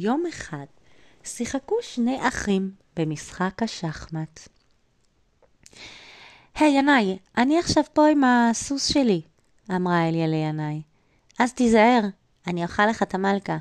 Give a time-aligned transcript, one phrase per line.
[0.00, 0.64] יום אחד
[1.24, 4.48] שיחקו שני אחים במשחק השחמט.
[6.54, 9.22] היי, hey, ינאי, אני עכשיו פה עם הסוס שלי,
[9.70, 10.82] אמרה אליה לינאי.
[11.38, 12.00] אז תיזהר,
[12.46, 13.56] אני אוכל לך את המלכה.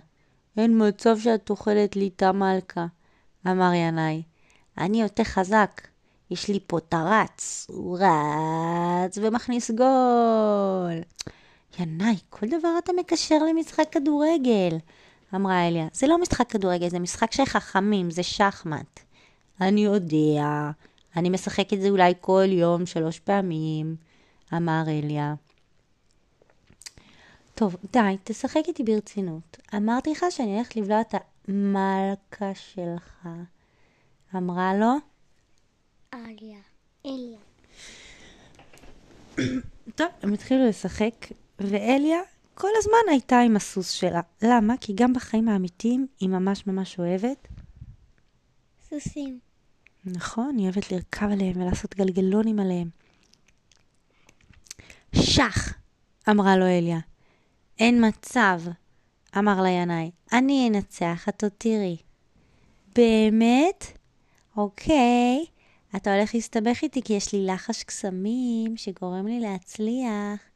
[0.58, 2.86] אין מצב שאת אוכלת לי את המלכה,
[3.48, 4.24] אמר ינאי.
[4.78, 5.82] אני יותר חזק,
[6.32, 11.02] יש לי פה תרץ, הוא רץ ומכניס גול.
[11.80, 14.78] ינאי, כל דבר אתה מקשר למשחק כדורגל,
[15.36, 15.88] אמרה אליה.
[15.94, 19.00] זה לא משחק כדורגל, זה משחק של חכמים, זה שחמט.
[19.62, 20.72] אני יודע,
[21.16, 23.96] אני משחק את זה אולי כל יום שלוש פעמים,
[24.54, 25.34] אמר אליה.
[27.56, 29.58] טוב, די, תשחק איתי ברצינות.
[29.76, 31.16] אמרתי לך שאני הולכת לבלוע את
[31.48, 33.28] המלכה שלך.
[34.36, 34.94] אמרה לו?
[36.14, 36.60] אליה.
[37.06, 37.40] אליה.
[39.96, 41.14] טוב, הם התחילו לשחק,
[41.60, 42.20] ואליה
[42.60, 44.22] כל הזמן הייתה עם הסוס שלה.
[44.42, 44.74] למה?
[44.82, 47.48] כי גם בחיים האמיתיים היא ממש ממש אוהבת.
[48.90, 49.40] סוסים.
[50.06, 52.90] נכון, היא אוהבת לרכב עליהם ולעשות גלגלונים עליהם.
[55.16, 55.74] שח!
[56.30, 57.00] אמרה לו אליה.
[57.80, 58.62] אין מצב,
[59.38, 60.12] אמר לה ינאי.
[60.34, 61.98] אני אנצח, את עוד תראי.
[62.96, 63.86] באמת?
[64.58, 65.46] אוקיי.
[65.96, 70.47] אתה הולך להסתבך איתי כי יש לי לחש קסמים שגורם לי להצליח.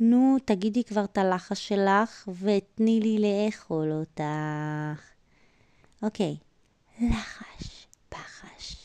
[0.00, 5.10] נו, תגידי כבר את הלחש שלך ותני לי לאכול אותך.
[6.02, 6.36] אוקיי,
[7.00, 8.76] לחש, פחש,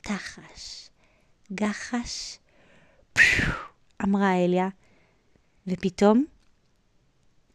[0.00, 0.90] תחש,
[1.52, 2.38] גחש,
[3.12, 3.52] פשו,
[4.04, 4.68] אמרה אליה,
[5.66, 6.24] ופתאום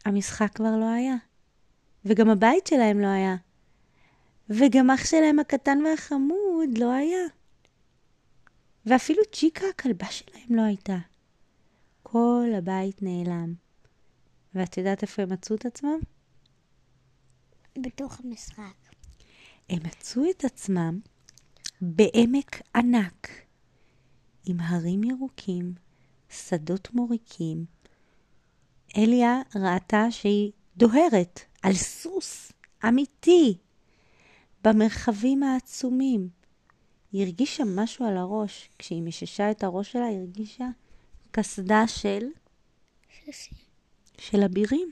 [0.05, 1.15] המשחק כבר לא היה,
[2.05, 3.35] וגם הבית שלהם לא היה,
[4.49, 7.27] וגם אח שלהם הקטן והחמוד לא היה,
[8.85, 10.97] ואפילו צ'יקה הכלבה שלהם לא הייתה.
[12.41, 13.53] כל הבית נעלם.
[14.55, 15.99] ואת יודעת איפה הם מצאו את עצמם?
[17.77, 18.75] בתוך המשחק.
[19.69, 20.99] הם מצאו את עצמם
[21.81, 23.27] בעמק ענק,
[24.45, 25.73] עם הרים ירוקים,
[26.29, 27.65] שדות מוריקים.
[28.97, 32.51] אליה ראתה שהיא דוהרת על סוס
[32.87, 33.57] אמיתי
[34.63, 36.29] במרחבים העצומים.
[37.11, 38.69] היא הרגישה משהו על הראש.
[38.79, 40.67] כשהיא מששה את הראש שלה, היא הרגישה
[41.31, 42.25] קסדה של?
[43.25, 43.57] סוסים.
[44.17, 44.91] של אבירים.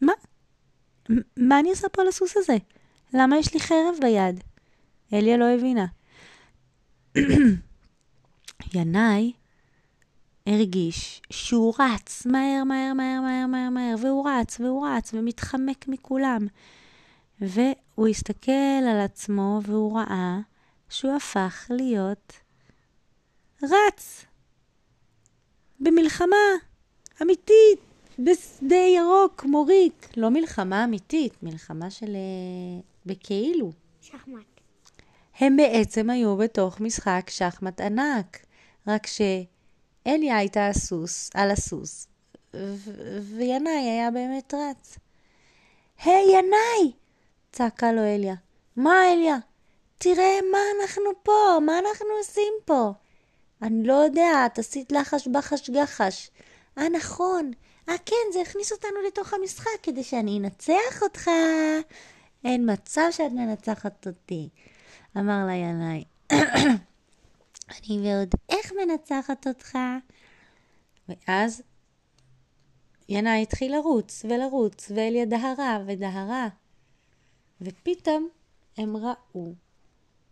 [0.00, 0.12] מה?
[1.36, 2.56] מה אני עושה פה על הסוס הזה?
[3.14, 4.44] למה יש לי חרב ביד?
[5.12, 5.86] אליה לא הבינה.
[8.74, 9.32] ינאי
[10.46, 16.46] הרגיש שהוא רץ מהר, מהר, מהר, מהר, מהר, מהר, והוא רץ, והוא רץ, ומתחמק מכולם.
[17.40, 20.38] והוא הסתכל על עצמו והוא ראה
[20.88, 22.32] שהוא הפך להיות
[23.62, 24.24] רץ.
[25.80, 26.36] במלחמה
[27.22, 27.78] אמיתית,
[28.18, 30.08] בשדה ירוק, מוריק.
[30.16, 32.14] לא מלחמה אמיתית, מלחמה של...
[32.16, 33.72] אה, בכאילו.
[34.00, 34.44] שחמט.
[35.38, 38.46] הם בעצם היו בתוך משחק שחמט ענק,
[38.86, 42.08] רק שאליה הייתה הסוס, על הסוס,
[42.54, 44.98] ו- וינאי היה באמת רץ.
[46.04, 46.92] היי, hey, ינאי!
[47.52, 48.34] צעקה לו אליה.
[48.76, 49.36] מה, אליה?
[49.98, 52.92] תראה מה אנחנו פה, מה אנחנו עושים פה?
[53.62, 56.30] אני לא יודע, את עשית לחש בחש גחש.
[56.78, 57.50] אה, נכון.
[57.88, 61.30] אה, כן, זה הכניס אותנו לתוך המשחק כדי שאני אנצח אותך.
[62.44, 64.48] אין מצב שאת מנצחת אותי,
[65.16, 66.04] אמר לה ינאי.
[67.70, 69.78] אני ועוד איך מנצחת אותך?
[71.08, 71.62] ואז
[73.08, 76.48] ינאי התחיל לרוץ ולרוץ, ואליה דהרה ודהרה.
[77.60, 78.28] ופתאום
[78.76, 79.54] הם ראו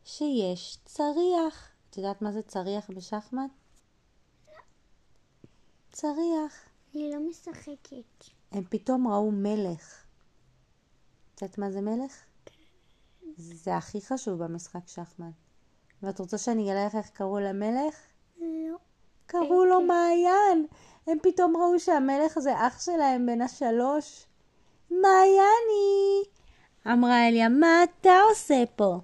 [0.04, 1.71] שיש צריח.
[1.92, 3.50] את יודעת מה זה צריח בשחמט?
[5.92, 6.68] צריח.
[6.94, 8.24] אני לא משחקת.
[8.52, 10.04] הם פתאום ראו מלך.
[11.34, 12.24] את יודעת מה זה מלך?
[13.36, 15.32] זה הכי חשוב במשחק שחמט.
[16.02, 17.96] ואת רוצה שאני אגלה לך איך קראו למלך?
[18.40, 18.76] לא.
[19.26, 20.66] קראו לו מעיין.
[21.06, 24.26] הם פתאום ראו שהמלך זה אח שלהם בן השלוש.
[24.90, 26.22] מעייני!
[26.86, 29.00] אמרה אליה, מה אתה עושה פה?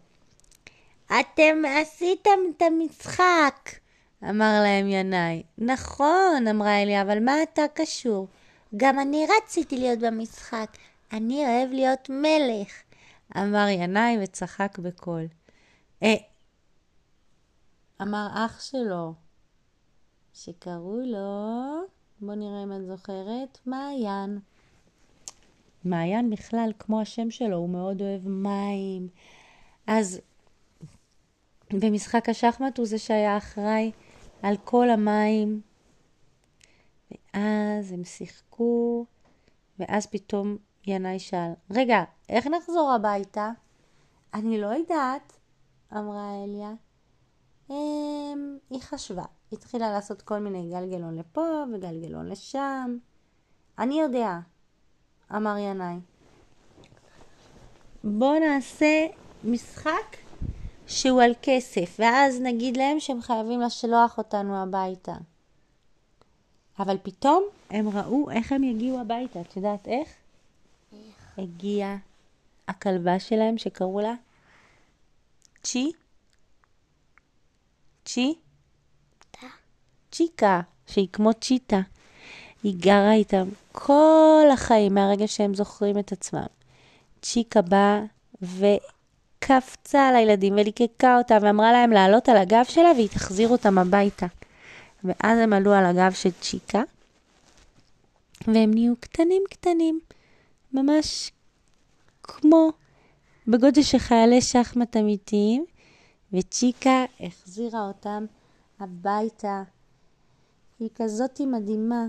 [1.09, 3.71] אתם עשיתם את המשחק,
[4.23, 5.43] אמר להם ינאי.
[5.59, 8.29] נכון, אמרה אליה, אבל מה אתה קשור?
[8.77, 10.77] גם אני רציתי להיות במשחק.
[11.13, 12.83] אני אוהב להיות מלך,
[13.37, 15.27] אמר ינאי וצחק בקול.
[16.03, 16.15] אה,
[18.03, 19.15] אמר אח שלו,
[20.35, 21.81] שקראו לו,
[22.21, 24.39] בוא נראה אם את זוכרת, מעיין.
[25.85, 29.09] מעיין בכלל, כמו השם שלו, הוא מאוד אוהב מים.
[29.87, 30.21] אז
[31.73, 33.93] במשחק השחמט הוא זה שהיה אחראי
[34.43, 35.61] על כל המים.
[37.11, 39.07] ואז הם שיחקו,
[39.79, 40.57] ואז פתאום
[40.87, 41.51] ינאי שאל.
[41.71, 43.51] רגע, איך נחזור הביתה?
[44.35, 45.33] אני לא יודעת,
[45.93, 46.73] אמרה אליה.
[47.71, 49.25] אמ, היא חשבה.
[49.53, 52.99] התחילה לעשות כל מיני גלגלון לפה וגלגלון לשם.
[53.79, 54.39] אני יודע,
[55.37, 55.97] אמר ינאי.
[58.05, 59.07] בואו נעשה
[59.45, 60.17] משחק
[60.89, 65.15] שהוא על כסף, ואז נגיד להם שהם חייבים לשלוח אותנו הביתה.
[66.79, 69.41] אבל פתאום הם ראו איך הם יגיעו הביתה.
[69.41, 70.09] את יודעת איך?
[70.93, 71.39] איך?
[71.39, 71.97] הגיעה
[72.69, 74.15] הכלבה שלהם שקראו לה
[75.63, 75.93] צ'י.
[78.05, 78.35] צ'י?
[80.13, 81.81] צ'יקה, שהיא כמו צ'יטה.
[82.63, 86.47] היא גרה איתם כל החיים מהרגע שהם זוכרים את עצמם.
[87.23, 88.01] צ'יקה באה
[89.49, 94.27] וקפצה על הילדים וליקקה אותם ואמרה להם לעלות על הגב שלה והיא תחזיר אותם הביתה.
[95.05, 96.83] ואז הם עלו על הגב של צ'יקה,
[98.47, 100.01] והם נהיו קטנים קטנים,
[100.73, 101.33] ממש
[102.23, 102.71] כמו
[103.49, 105.65] בגודל של חיילי שחמט אמיתיים,
[106.33, 108.25] וצ'יקה החזירה אותם
[108.81, 109.63] הביתה.
[110.81, 112.05] היא כזאתי מדהימה.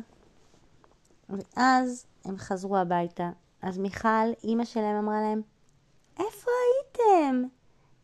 [1.30, 3.30] ואז הם חזרו הביתה.
[3.62, 5.42] אז מיכל, אימא שלהם אמרה להם,
[7.20, 7.44] הייתם?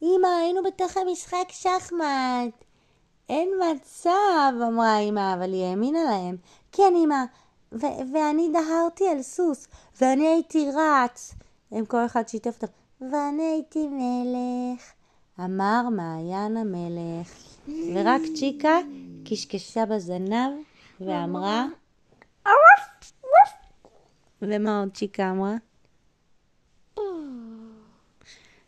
[0.01, 2.63] אמא, היינו בתוך המשחק שחמט.
[3.29, 6.37] אין מצב, אמרה אמא, אבל היא האמינה להם.
[6.71, 7.23] כן, אמא,
[7.71, 9.67] ו- ואני דהרתי על סוס,
[10.01, 11.35] ואני הייתי רץ.
[11.71, 12.73] הם כל אחד שיתף אותם.
[13.11, 14.91] ואני הייתי מלך,
[15.39, 17.33] אמר מעיין המלך.
[17.67, 18.77] ורק צ'יקה
[19.25, 20.51] קשקשה בזנב
[20.99, 21.65] ואמרה...
[24.41, 25.55] ומה עוד צ'יקה אמרה?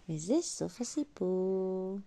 [0.09, 2.00] וזה סוף הסיפור.